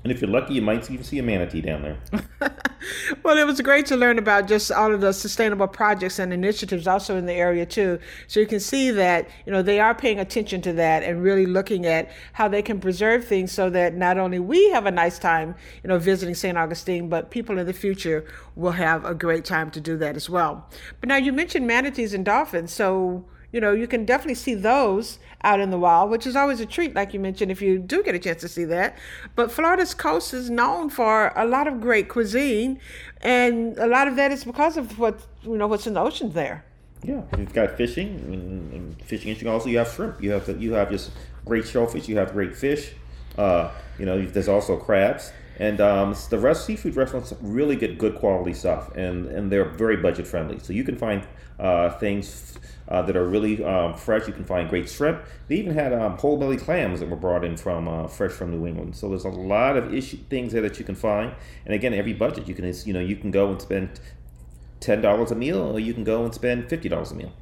[0.05, 1.99] And if you're lucky, you might even see a manatee down there.
[3.23, 6.87] well, it was great to learn about just all of the sustainable projects and initiatives
[6.87, 7.99] also in the area too.
[8.27, 11.47] So you can see that you know they are paying attention to that and really
[11.47, 15.19] looking at how they can preserve things so that not only we have a nice
[15.19, 16.57] time, you know, visiting St.
[16.57, 20.29] Augustine, but people in the future will have a great time to do that as
[20.31, 20.69] well.
[21.01, 23.25] But now you mentioned manatees and dolphins, so
[23.57, 26.67] you know, you can definitely see those out in the wild, which is always a
[26.67, 28.99] treat, like you mentioned, if you do get a chance to see that.
[29.35, 32.79] But Florida's coast is known for a lot of great cuisine,
[33.23, 36.35] and a lot of that is because of what you know what's in the oceans
[36.35, 36.67] there.
[37.03, 39.35] Yeah, you've got fishing, and, and fishing.
[39.35, 40.23] And also, you have shrimp.
[40.23, 41.13] You have the, you have just
[41.47, 42.09] great shellfish.
[42.09, 42.93] You have great fish.
[43.39, 45.33] Uh, you know, there's also crabs.
[45.59, 49.97] And um, the rest seafood restaurants really get good quality stuff, and, and they're very
[49.97, 50.59] budget friendly.
[50.59, 51.27] So you can find
[51.59, 54.27] uh, things uh, that are really um, fresh.
[54.27, 55.23] You can find great shrimp.
[55.49, 58.51] They even had um, whole belly clams that were brought in from uh, fresh from
[58.51, 58.97] New England.
[58.97, 61.35] So there's a lot of issue things there that you can find.
[61.65, 64.01] And again, every budget you can you know you can go and spend
[64.81, 67.33] ten dollars a meal, or you can go and spend fifty dollars a meal.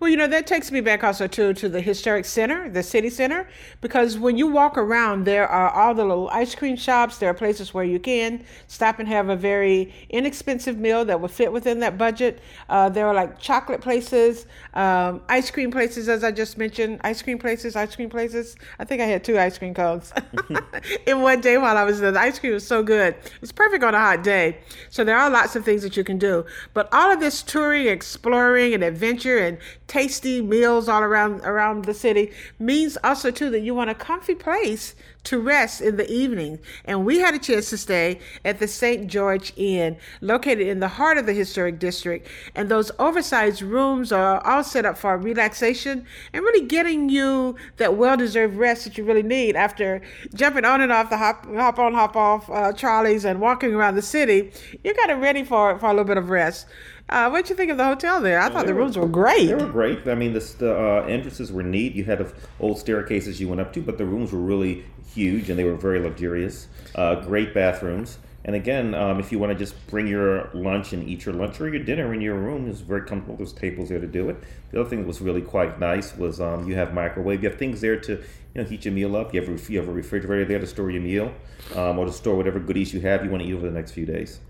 [0.00, 3.10] Well, you know that takes me back also to to the historic center, the city
[3.10, 3.46] center,
[3.80, 7.18] because when you walk around, there are all the little ice cream shops.
[7.18, 11.28] There are places where you can stop and have a very inexpensive meal that will
[11.28, 12.40] fit within that budget.
[12.68, 17.20] Uh, there are like chocolate places, um, ice cream places, as I just mentioned, ice
[17.20, 18.56] cream places, ice cream places.
[18.78, 20.12] I think I had two ice cream cones
[21.06, 22.10] in one day while I was there.
[22.10, 23.16] The ice cream was so good.
[23.42, 24.58] It's perfect on a hot day.
[24.88, 27.42] So there are lots of things that you can do, but But all of this
[27.42, 33.50] touring, exploring, and adventure, and tasty meals all around around the city means also too
[33.50, 36.58] that you want a comfy place to rest in the evening.
[36.84, 39.06] And we had a chance to stay at the St.
[39.06, 42.28] George Inn, located in the heart of the historic district.
[42.54, 47.96] And those oversized rooms are all set up for relaxation and really getting you that
[47.96, 50.00] well deserved rest that you really need after
[50.34, 53.96] jumping on and off the hop, hop on, hop off uh, trolleys and walking around
[53.96, 54.52] the city.
[54.82, 56.66] You're kind of ready for, for a little bit of rest.
[57.10, 58.40] Uh, what did you think of the hotel there?
[58.40, 59.46] I thought the rooms were great.
[59.46, 60.06] They were great.
[60.06, 61.94] I mean, the, the uh, entrances were neat.
[61.94, 65.58] You had old staircases you went up to, but the rooms were really huge and
[65.58, 66.68] they were very luxurious.
[66.94, 68.18] Uh, great bathrooms.
[68.44, 71.60] And again, um, if you want to just bring your lunch and eat your lunch
[71.60, 73.36] or your dinner in your room, it's very comfortable.
[73.36, 74.36] There's tables there to do it.
[74.70, 77.42] The other thing that was really quite nice was um, you have microwave.
[77.42, 79.34] You have things there to you know heat your meal up.
[79.34, 81.34] You have a, you have a refrigerator there to store your meal,
[81.74, 83.92] um, or to store whatever goodies you have you want to eat over the next
[83.92, 84.40] few days.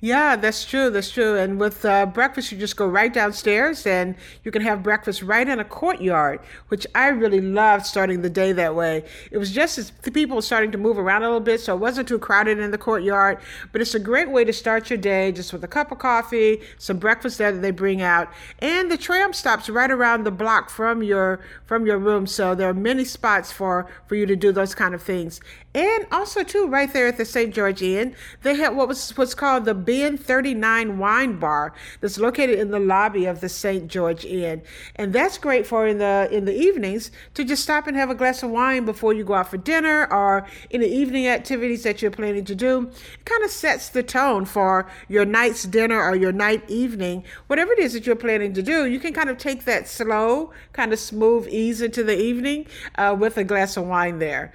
[0.00, 0.90] Yeah, that's true.
[0.90, 1.38] That's true.
[1.38, 5.48] And with uh, breakfast, you just go right downstairs and you can have breakfast right
[5.48, 9.04] in a courtyard, which I really loved starting the day that way.
[9.30, 11.74] It was just as the people were starting to move around a little bit, so
[11.74, 13.38] it wasn't too crowded in the courtyard.
[13.72, 16.60] But it's a great way to start your day just with a cup of coffee,
[16.76, 21.02] some breakfast that they bring out, and the tram stops right around the block from
[21.02, 22.26] your from your room.
[22.26, 25.40] So there are many spots for for you to do those kind of things.
[25.74, 27.52] And also too, right there at the St.
[27.52, 32.60] George Inn, they had what was what's called the Bin 39 Wine Bar that's located
[32.60, 33.88] in the lobby of the St.
[33.88, 34.62] George Inn.
[34.94, 38.14] And that's great for in the in the evenings to just stop and have a
[38.14, 42.00] glass of wine before you go out for dinner or in the evening activities that
[42.00, 42.90] you're planning to do.
[43.18, 47.24] It kind of sets the tone for your night's dinner or your night evening.
[47.48, 50.52] Whatever it is that you're planning to do, you can kind of take that slow,
[50.72, 54.52] kind of smooth ease into the evening uh, with a glass of wine there.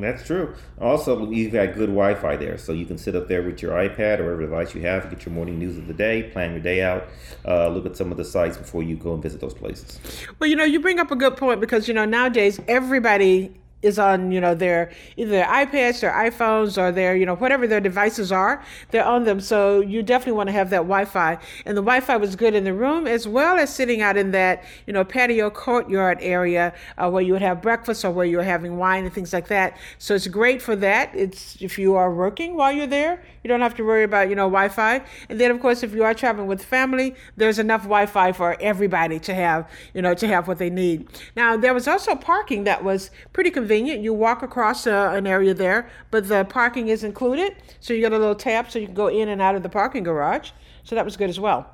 [0.00, 0.54] That's true.
[0.80, 4.18] Also, you've got good Wi-Fi there, so you can sit up there with your iPad
[4.18, 6.82] or whatever device you have, get your morning news of the day, plan your day
[6.82, 7.08] out,
[7.46, 9.98] uh, look at some of the sites before you go and visit those places.
[10.38, 13.98] Well, you know, you bring up a good point because you know nowadays everybody is
[13.98, 17.80] on you know their either their iPads or iPhones or their you know whatever their
[17.80, 19.40] devices are they're on them.
[19.40, 21.38] So you definitely want to have that Wi-Fi.
[21.64, 24.64] And the Wi-Fi was good in the room as well as sitting out in that
[24.86, 28.76] you know patio courtyard area uh, where you would have breakfast or where you're having
[28.76, 29.76] wine and things like that.
[29.98, 31.14] So it's great for that.
[31.14, 34.34] It's if you are working while you're there you don't have to worry about you
[34.34, 35.02] know Wi-Fi.
[35.28, 39.18] And then of course if you are traveling with family there's enough Wi-Fi for everybody
[39.20, 41.08] to have you know to have what they need.
[41.34, 44.02] Now there was also parking that was pretty convenient convenient.
[44.02, 47.54] You walk across uh, an area there, but the parking is included.
[47.78, 49.68] So you got a little tap so you can go in and out of the
[49.68, 50.50] parking garage.
[50.82, 51.70] So that was good as well.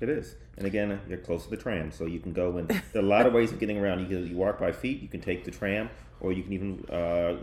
[0.00, 0.34] It is.
[0.58, 3.08] And again, you're close to the tram, so you can go and there are a
[3.08, 4.00] lot of ways of getting around.
[4.00, 6.84] You can you walk by feet, you can take the tram, or you can even
[6.90, 7.36] uh,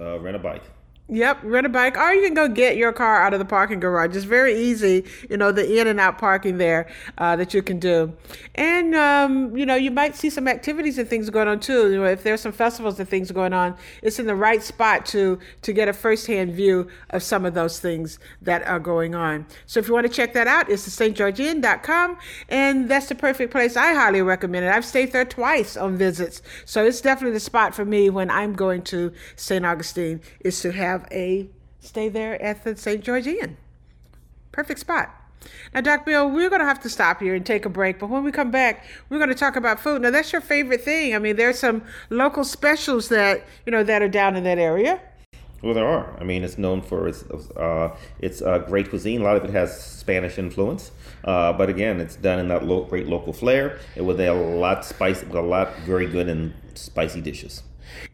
[0.00, 0.64] uh, rent a bike.
[1.12, 3.80] Yep, rent a bike, or you can go get your car out of the parking
[3.80, 4.14] garage.
[4.14, 7.80] It's very easy, you know, the in and out parking there uh, that you can
[7.80, 8.12] do.
[8.54, 11.90] And, um, you know, you might see some activities and things going on too.
[11.90, 15.04] You know, if there's some festivals and things going on, it's in the right spot
[15.06, 19.46] to to get a firsthand view of some of those things that are going on.
[19.66, 22.18] So if you want to check that out, it's the stgeorgeinn.com,
[22.48, 23.76] and that's the perfect place.
[23.76, 24.68] I highly recommend it.
[24.68, 28.52] I've stayed there twice on visits, so it's definitely the spot for me when I'm
[28.52, 29.66] going to St.
[29.66, 31.48] Augustine is to have have a
[31.80, 33.02] stay there at the St.
[33.02, 33.56] George Inn.
[34.52, 35.14] Perfect spot.
[35.72, 37.98] Now, Doc Bill, we're going to have to stop here and take a break.
[37.98, 40.02] But when we come back, we're going to talk about food.
[40.02, 41.14] Now, that's your favorite thing.
[41.14, 45.00] I mean, there's some local specials that you know that are down in that area.
[45.62, 46.14] Well, there are.
[46.18, 49.22] I mean, it's known for its uh, its uh, great cuisine.
[49.22, 50.90] A lot of it has Spanish influence,
[51.24, 53.78] uh, but again, it's done in that lo- great local flair.
[53.96, 57.62] It with a lot spicy, with a lot very good and spicy dishes.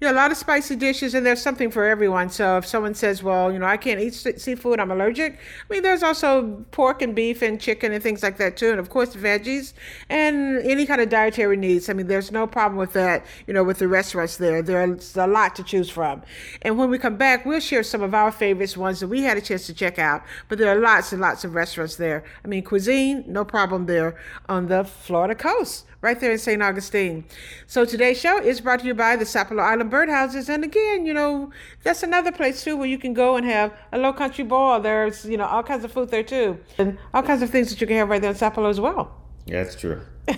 [0.00, 2.30] Yeah, a lot of spicy dishes, and there's something for everyone.
[2.30, 5.82] So if someone says, "Well, you know, I can't eat seafood, I'm allergic," I mean,
[5.82, 9.14] there's also pork and beef and chicken and things like that too, and of course
[9.14, 9.72] veggies
[10.10, 11.88] and any kind of dietary needs.
[11.88, 13.24] I mean, there's no problem with that.
[13.46, 16.22] You know, with the restaurants there, there's a lot to choose from.
[16.62, 19.36] And when we come back, we'll share some of our favorites, ones that we had
[19.36, 20.22] a chance to check out.
[20.48, 22.24] But there are lots and lots of restaurants there.
[22.44, 24.16] I mean, cuisine, no problem there
[24.48, 26.62] on the Florida coast right there in St.
[26.62, 27.24] Augustine.
[27.66, 30.48] So today's show is brought to you by the Sapelo Island Birdhouses.
[30.48, 31.50] And again, you know,
[31.82, 34.78] that's another place too where you can go and have a low country boil.
[34.78, 36.60] There's, you know, all kinds of food there too.
[36.78, 39.20] And all kinds of things that you can have right there in Sapelo as well.
[39.46, 40.00] Yeah, that's true.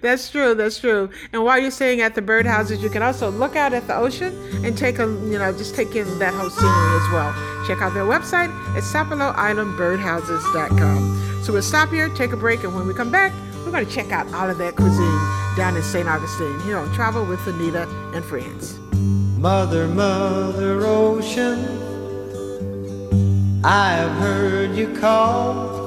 [0.00, 0.54] that's true.
[0.54, 1.10] That's true.
[1.34, 4.34] And while you're staying at the birdhouses, you can also look out at the ocean
[4.64, 7.34] and take a, you know, just take in that whole scenery as well.
[7.66, 11.42] Check out their website at SapeloIslandBirdhouses.com.
[11.42, 13.34] So we'll stop here, take a break, and when we come back,
[13.72, 16.06] we're going to check out all of that cuisine down in St.
[16.06, 18.78] Augustine here on Travel with Annita and Friends.
[19.38, 21.58] Mother, Mother Ocean,
[23.64, 25.80] I've heard you call.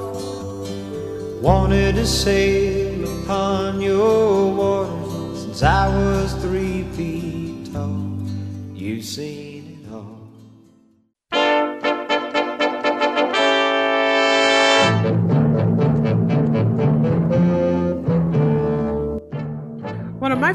[1.40, 8.18] wanted to sail upon your waters since I was three feet tall.
[8.74, 9.45] You've seen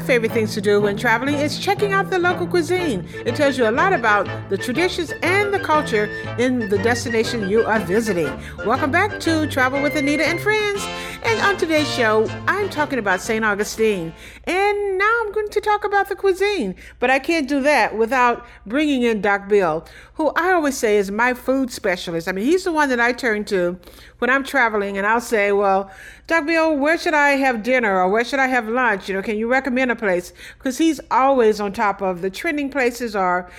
[0.02, 3.06] favorite things to do when traveling is checking out the local cuisine.
[3.24, 6.06] It tells you a lot about the traditions and the culture
[6.38, 8.30] in the destination you are visiting.
[8.66, 10.82] Welcome back to Travel with Annita and Friends.
[11.24, 13.44] And on today's show, I'm talking about St.
[13.44, 14.12] Augustine.
[14.44, 16.74] And now I'm going to talk about the cuisine.
[16.98, 19.86] But I can't do that without bringing in Doc Bill,
[20.22, 22.28] who I always say is my food specialist.
[22.28, 23.78] I mean, he's the one that I turn to
[24.18, 25.90] when I'm traveling and I'll say, well,
[26.28, 29.08] Doc Bill, oh, where should I have dinner or where should I have lunch?
[29.08, 30.32] You know, can you recommend a place?
[30.58, 33.50] Because he's always on top of the trending places or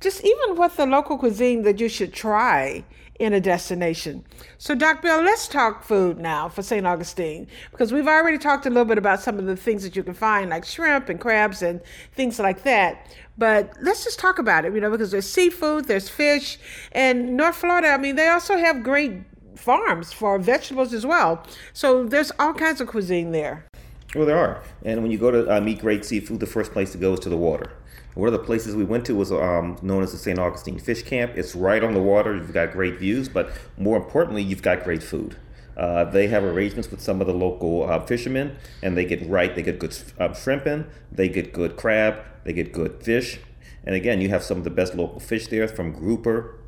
[0.00, 2.84] just even what the local cuisine that you should try
[3.18, 4.24] in a destination.
[4.58, 6.86] So, Doc Bill, let's talk food now for St.
[6.86, 10.02] Augustine because we've already talked a little bit about some of the things that you
[10.02, 11.80] can find, like shrimp and crabs and
[12.14, 13.14] things like that.
[13.38, 16.58] But let's just talk about it, you know, because there's seafood, there's fish,
[16.92, 19.12] and North Florida, I mean, they also have great
[19.56, 21.44] farms for vegetables as well.
[21.72, 23.66] So, there's all kinds of cuisine there.
[24.14, 24.62] Well, there are.
[24.84, 27.20] And when you go to uh, meet great seafood, the first place to go is
[27.20, 27.72] to the water.
[28.14, 30.38] One of the places we went to was um, known as the St.
[30.38, 31.32] Augustine Fish Camp.
[31.34, 32.34] It's right on the water.
[32.34, 35.36] You've got great views, but more importantly, you've got great food.
[35.76, 39.54] Uh, they have arrangements with some of the local uh, fishermen, and they get right.
[39.54, 43.38] They get good uh, shrimp in, they get good crab, they get good fish,
[43.84, 46.58] and again, you have some of the best local fish there, from grouper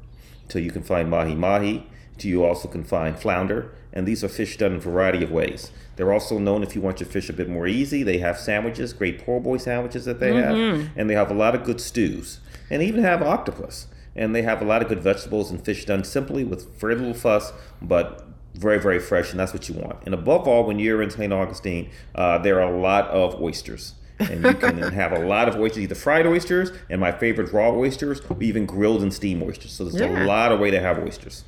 [0.49, 1.87] to you can find mahi mahi
[2.19, 5.31] to you also can find flounder, and these are fish done in a variety of
[5.31, 5.71] ways.
[5.97, 8.03] They're also known if you want your fish a bit more easy.
[8.03, 10.81] They have sandwiches, great poor boy sandwiches that they Mm-hmm.
[10.81, 13.87] have, and they have a lot of good stews, and even have octopus.
[14.17, 17.15] And they have a lot of good vegetables and fish done simply with very little
[17.15, 17.53] fuss,
[17.83, 19.97] but very very fresh, and that's what you want.
[20.05, 21.33] And above all, when you're in St.
[21.33, 23.95] Augustine, uh, there are a lot of oysters.
[24.21, 27.71] and you can have a lot of oysters, either fried oysters, and my favorite raw
[27.71, 29.73] oysters, or even grilled and steamed oysters.
[29.73, 30.25] So there's Yeah.
[30.25, 31.43] a lot of way to have oysters.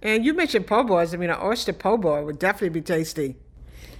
[0.00, 1.12] And you mentioned po' boys.
[1.12, 3.36] I mean, an oyster po' boy would definitely be tasty.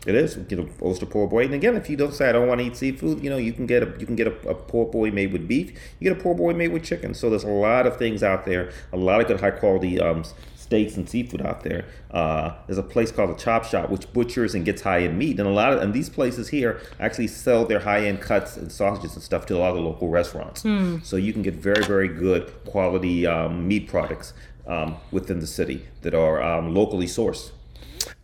[0.08, 1.44] It is, you know, oyster poor boy.
[1.44, 3.52] And again, if you don't say I don't want to eat seafood, you know, you
[3.52, 5.72] can get a you can get a, a poor boy made with beef.
[6.00, 7.12] You get a poor boy made with chicken.
[7.12, 10.24] So there's a lot of things out there, a lot of good high quality um,
[10.56, 11.84] steaks and seafood out there.
[12.10, 15.38] Uh, there's a place called the Chop Shop, which butchers and gets high end meat,
[15.38, 18.72] and a lot of and these places here actually sell their high end cuts and
[18.72, 20.62] sausages and stuff to a lot of local restaurants.
[21.02, 24.32] So you can get very very good quality um, meat products
[24.66, 27.50] um, within the city that are um, locally sourced.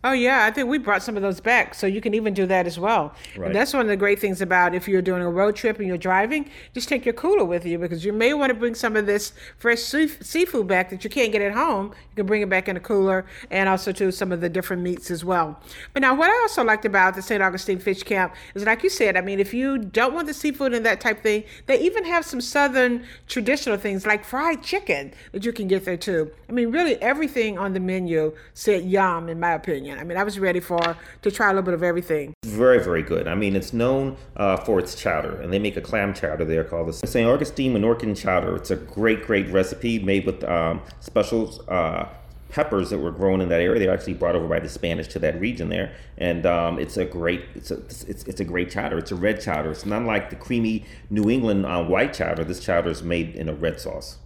[0.05, 2.45] Oh yeah, I think we brought some of those back, so you can even do
[2.45, 3.15] that as well.
[3.35, 3.47] Right.
[3.47, 5.87] And that's one of the great things about if you're doing a road trip and
[5.87, 8.95] you're driving, just take your cooler with you because you may want to bring some
[8.95, 11.87] of this fresh sea- seafood back that you can't get at home.
[11.87, 14.83] You can bring it back in a cooler, and also to some of the different
[14.83, 15.59] meats as well.
[15.93, 17.41] But now, what I also liked about the St.
[17.41, 20.75] Augustine Fish Camp is, like you said, I mean, if you don't want the seafood
[20.75, 25.43] and that type thing, they even have some southern traditional things like fried chicken that
[25.43, 26.29] you can get there too.
[26.47, 29.94] I mean, really everything on the menu said yum, in my opinion.
[29.97, 32.33] I mean, I was ready for to try a little bit of everything.
[32.45, 33.27] Very, very good.
[33.27, 36.63] I mean, it's known uh, for its chowder, and they make a clam chowder there
[36.63, 37.27] called the St.
[37.27, 38.55] Augustine Minorcan chowder.
[38.55, 42.05] It's a great, great recipe made with um, special uh,
[42.49, 43.79] peppers that were grown in that area.
[43.79, 47.05] They're actually brought over by the Spanish to that region there, and um, it's a
[47.05, 48.97] great, it's a, it's, it's a great chowder.
[48.97, 49.71] It's a red chowder.
[49.71, 52.43] It's not like the creamy New England uh, white chowder.
[52.43, 54.17] This chowder is made in a red sauce.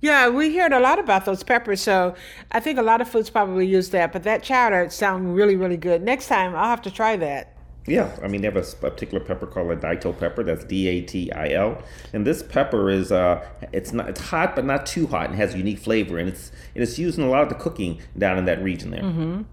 [0.00, 2.14] Yeah, we heard a lot about those peppers, so
[2.52, 4.12] I think a lot of foods probably use that.
[4.12, 6.02] But that chowder sounds really, really good.
[6.02, 7.54] Next time, I'll have to try that.
[7.88, 10.44] Yeah, I mean they have a particular pepper called a datil pepper.
[10.44, 11.82] That's D A T I L,
[12.12, 15.54] and this pepper is uh, it's not it's hot but not too hot and has
[15.54, 18.36] a unique flavor, and it's and it's used in a lot of the cooking down
[18.36, 19.44] in that region there.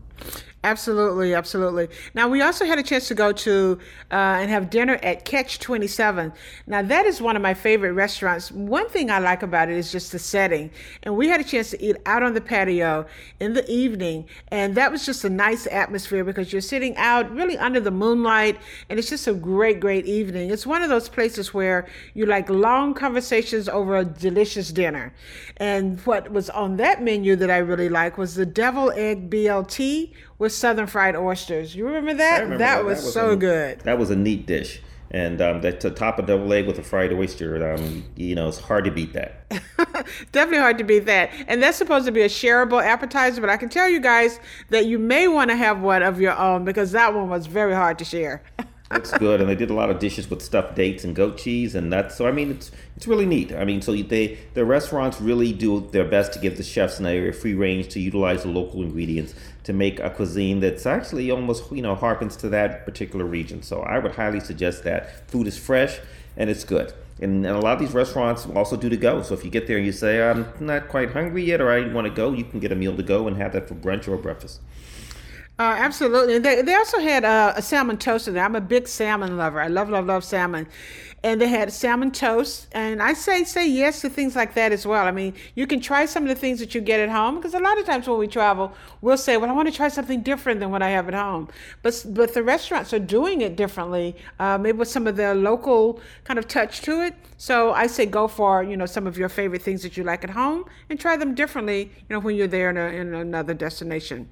[0.65, 1.89] Absolutely, absolutely.
[2.15, 3.77] Now we also had a chance to go to
[4.11, 6.33] uh, and have dinner at Catch Twenty Seven.
[6.65, 8.51] Now that is one of my favorite restaurants.
[8.51, 10.71] One thing I like about it is just the setting,
[11.03, 13.05] and we had a chance to eat out on the patio
[13.39, 17.59] in the evening, and that was just a nice atmosphere because you're sitting out really
[17.59, 18.57] under the moonlight,
[18.89, 20.49] and it's just a great, great evening.
[20.49, 25.13] It's one of those places where you like long conversations over a delicious dinner.
[25.57, 30.11] And what was on that menu that I really like was the devil egg BLT
[30.37, 31.75] with southern fried oysters.
[31.75, 32.41] You remember that?
[32.41, 33.79] Remember that, was, so a, good.
[33.81, 34.81] That was a neat dish,
[35.11, 38.47] and um, that to top a double egg with a fried oyster, um, you know,
[38.47, 39.49] it's hard to beat that.
[40.31, 41.31] Definitely hard to beat that.
[41.47, 44.85] And that's supposed to be a shareable appetizer, but I can tell you guys that
[44.85, 47.97] you may want to have one of your own because that one was very hard
[47.99, 48.43] to share.
[48.91, 51.73] It's good, and they did a lot of dishes with stuffed dates and goat cheese,
[51.73, 52.27] and that's so.
[52.27, 53.51] I mean, it's it's really neat.
[53.51, 57.07] I mean, so they the restaurants really do their best to give the chefs an
[57.07, 59.33] area free range to utilize the local ingredients
[59.65, 63.61] to make a cuisine that's actually almost you know harkens to that particular region.
[63.61, 65.99] So I would highly suggest that food is fresh
[66.37, 66.93] and it's good.
[67.19, 69.21] And, and a lot of these restaurants also do to go.
[69.21, 71.91] So if you get there and you say I'm not quite hungry yet or I
[71.91, 74.07] want to go, you can get a meal to go and have that for brunch
[74.07, 74.61] or breakfast.
[75.57, 76.37] Uh, absolutely.
[76.37, 78.43] They, they also had uh, a salmon toast in there.
[78.43, 79.61] I'm a big salmon lover.
[79.61, 80.67] I love, love, love salmon.
[81.25, 82.67] And they had salmon toast.
[82.71, 85.07] And I say say yes to things like that as well.
[85.07, 87.55] I mean, you can try some of the things that you get at home because
[87.55, 88.71] a lot of times when we travel,
[89.01, 91.49] we'll say, well, I want to try something different than what I have at home.
[91.81, 95.99] But, but the restaurants are doing it differently, uh, maybe with some of their local
[96.25, 97.15] kind of touch to it.
[97.37, 100.23] So I say go for, you know, some of your favorite things that you like
[100.23, 103.55] at home and try them differently, you know, when you're there in, a, in another
[103.55, 104.29] destination.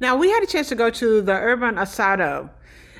[0.00, 2.50] Now, we had a chance to go to the Urban Asado.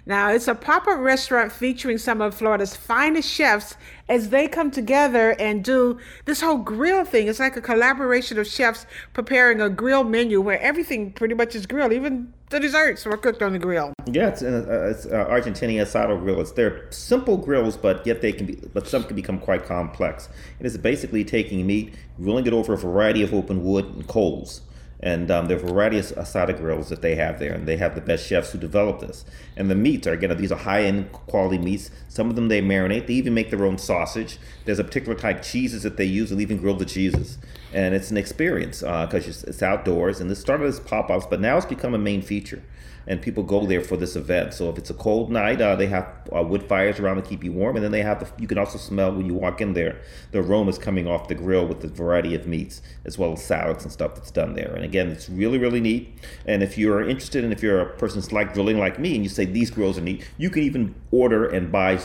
[0.08, 3.76] Now, it's a pop up restaurant featuring some of Florida's finest chefs
[4.08, 7.28] as they come together and do this whole grill thing.
[7.28, 11.66] It's like a collaboration of chefs preparing a grill menu where everything pretty much is
[11.66, 13.92] grilled, even the desserts were cooked on the grill.
[14.06, 16.40] Yeah, it's, uh, it's uh, Argentinian asado grill.
[16.40, 20.30] It's they're simple grills, but yet they can be, but some can become quite complex.
[20.58, 24.62] It is basically taking meat, grilling it over a variety of open wood and coals
[25.00, 27.76] and um, there are a variety of asado grills that they have there, and they
[27.76, 29.24] have the best chefs who develop this.
[29.56, 31.90] And the meats are again these are high end quality meats.
[32.08, 33.06] Some of them they marinate.
[33.06, 34.38] They even make their own sausage.
[34.64, 36.30] There's a particular type cheeses that they use.
[36.30, 37.38] They'll even grill the cheeses,
[37.72, 40.20] and it's an experience because uh, it's outdoors.
[40.20, 42.62] And this started as pop ups, but now it's become a main feature
[43.08, 44.52] and people go there for this event.
[44.54, 47.42] So if it's a cold night, uh, they have uh, wood fires around to keep
[47.42, 49.72] you warm, and then they have the, you can also smell when you walk in
[49.72, 50.00] there
[50.30, 53.82] the aromas coming off the grill with the variety of meats as well as salads
[53.82, 54.72] and stuff that's done there.
[54.74, 56.20] And again, it's really really neat.
[56.46, 59.24] And if you're interested, and if you're a person that's like grilling like me, and
[59.24, 61.98] you say these grills are neat, you can even order and buy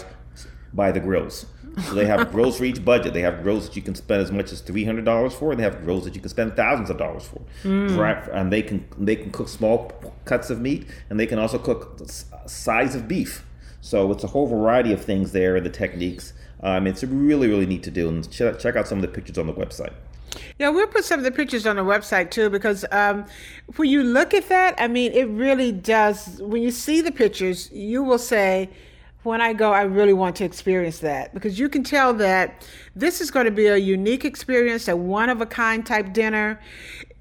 [0.73, 1.45] buy the grills.
[1.82, 3.13] So they have grills for each budget.
[3.13, 5.59] They have grills that you can spend as much as three hundred dollars for, and
[5.59, 7.41] they have grills that you can spend thousands of dollars for.
[7.63, 8.34] Mm.
[8.34, 9.91] And they can they can cook small
[10.26, 11.99] cuts of meat, and they can also cook
[12.45, 13.45] size of beef.
[13.82, 16.34] So it's a whole variety of things there and the techniques.
[16.61, 19.38] Um, it's really really neat to do, and ch- check out some of the pictures
[19.38, 19.93] on the website.
[20.59, 23.26] Yeah, we'll put some of the pictures on the website too because um,
[23.76, 26.41] when you look at that, I mean, it really does.
[26.41, 28.69] When you see the pictures, you will say
[29.24, 33.21] when I go, I really want to experience that because you can tell that this
[33.21, 36.59] is going to be a unique experience, a one of a kind type dinner.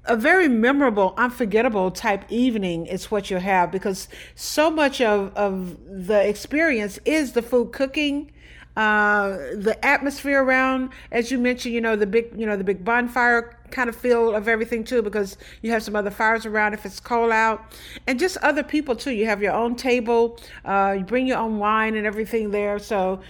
[0.05, 5.77] A very memorable, unforgettable type evening is what you'll have because so much of, of
[5.87, 8.32] the experience is the food cooking,
[8.75, 12.83] uh, the atmosphere around, as you mentioned, you know, the big, you know, the big
[12.83, 16.85] bonfire kind of feel of everything too, because you have some other fires around if
[16.85, 17.63] it's cold out,
[18.07, 19.11] and just other people too.
[19.11, 22.79] You have your own table, uh, you bring your own wine and everything there.
[22.79, 23.21] So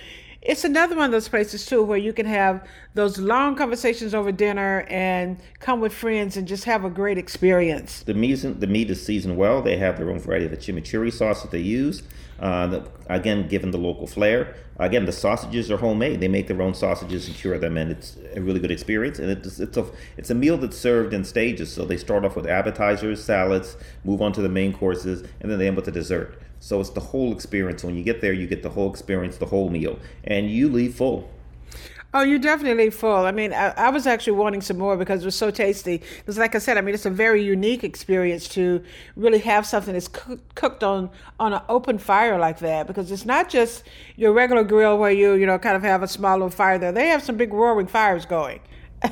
[0.42, 4.32] it's another one of those places too where you can have those long conversations over
[4.32, 8.04] dinner and come with friends and just have a great experience.
[8.04, 9.62] The meat, the meat is seasoned well.
[9.62, 12.04] They have their own variety of the chimichurri sauce that they use.
[12.40, 14.56] Uh, the, again, given the local flair.
[14.80, 16.20] Again, the sausages are homemade.
[16.20, 19.20] They make their own sausages and cure them, and it's a really good experience.
[19.20, 19.86] And it's it's a
[20.18, 21.72] it's a meal that's served in stages.
[21.72, 25.60] So they start off with appetizers, salads, move on to the main courses, and then
[25.60, 26.42] they end with the dessert.
[26.60, 27.84] So it's the whole experience.
[27.84, 30.96] When you get there, you get the whole experience, the whole meal, and you leave
[30.96, 31.30] full.
[32.16, 33.26] Oh, you're definitely full.
[33.26, 36.04] I mean, I, I, was actually wanting some more because it was so tasty.
[36.18, 38.84] Because, like I said, I mean, it's a very unique experience to
[39.16, 41.10] really have something that's cooked on
[41.40, 42.86] on an open fire like that.
[42.86, 43.84] Because it's not just
[44.16, 46.92] your regular grill where you you know kind of have a small little fire there.
[46.92, 48.60] They have some big roaring fires going.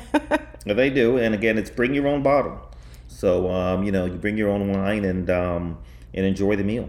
[0.64, 2.60] they do, and again, it's bring your own bottle.
[3.08, 5.78] So um, you know, you bring your own wine and um,
[6.14, 6.88] and enjoy the meal.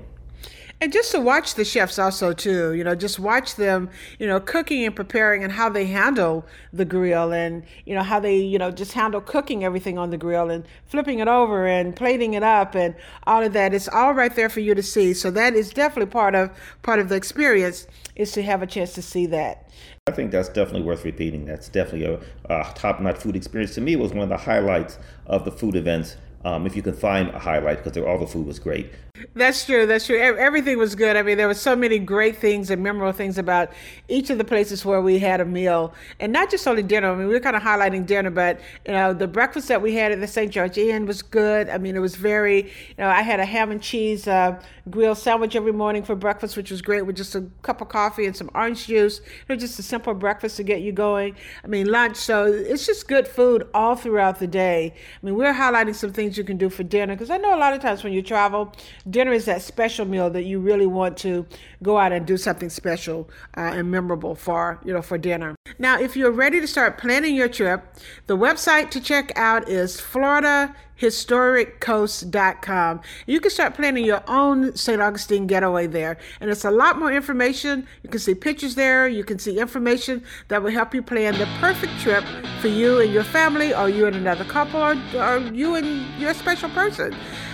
[0.83, 4.41] And just to watch the chefs also too, you know, just watch them, you know,
[4.41, 8.59] cooking and preparing and how they handle the grill and, you know, how they, you
[8.59, 12.43] know, just handle cooking everything on the grill and flipping it over and plating it
[12.43, 13.73] up and all of that.
[13.73, 15.13] It's all right there for you to see.
[15.13, 18.91] So that is definitely part of part of the experience is to have a chance
[18.95, 19.69] to see that.
[20.07, 21.45] I think that's definitely worth repeating.
[21.45, 22.19] That's definitely
[22.49, 23.73] a, a top-notch food experience.
[23.75, 26.93] To me, was one of the highlights of the food events um, if you can
[26.93, 28.91] find a highlight because all the food was great.
[29.35, 29.85] That's true.
[29.85, 30.17] That's true.
[30.17, 31.15] Everything was good.
[31.15, 33.71] I mean, there were so many great things and memorable things about
[34.07, 37.11] each of the places where we had a meal, and not just only dinner.
[37.11, 39.93] I mean, we were kind of highlighting dinner, but you know, the breakfast that we
[39.93, 40.51] had at the St.
[40.51, 41.69] George Inn was good.
[41.69, 42.63] I mean, it was very.
[42.63, 46.57] You know, I had a ham and cheese uh, grilled sandwich every morning for breakfast,
[46.57, 49.19] which was great, with just a cup of coffee and some orange juice.
[49.19, 51.35] It was just a simple breakfast to get you going.
[51.63, 52.17] I mean, lunch.
[52.17, 54.93] So it's just good food all throughout the day.
[54.95, 57.15] I mean, we're highlighting some things things you can do for dinner.
[57.15, 58.73] Because I know a lot of times when you travel,
[59.09, 61.45] dinner is that special meal that you really want to
[61.81, 65.55] go out and do something special uh, and memorable for, you know, for dinner.
[65.79, 67.95] Now, if you're ready to start planning your trip,
[68.27, 73.01] the website to check out is Florida historiccoast.com.
[73.27, 75.01] You can start planning your own St.
[75.01, 76.17] Augustine getaway there.
[76.39, 77.85] And it's a lot more information.
[78.03, 79.09] You can see pictures there.
[79.09, 82.23] You can see information that will help you plan the perfect trip
[82.61, 86.33] for you and your family, or you and another couple, or, or you and your
[86.33, 87.11] special person.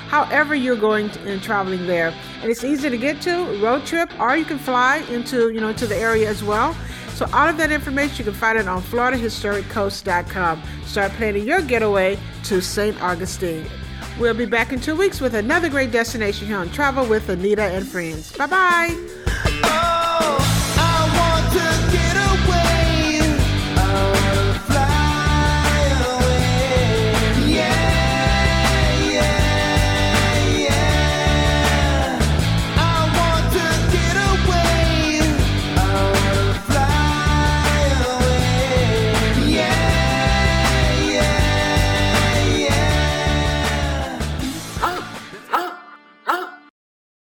[0.09, 4.11] However, you're going to, and traveling there, and it's easy to get to road trip,
[4.19, 6.75] or you can fly into you know to the area as well.
[7.19, 10.63] So all of that information, you can find it on floridahistoriccoast.com.
[10.85, 12.97] Start planning your getaway to St.
[13.01, 13.65] Augustine.
[14.17, 17.75] We'll be back in two weeks with another great destination here on Travel with Annita
[17.75, 18.31] and Friends.
[18.37, 18.95] Bye bye.
[19.65, 19.99] Oh,